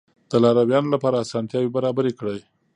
[0.31, 2.39] د لارويانو لپاره اسانتیاوې برابرې کړئ.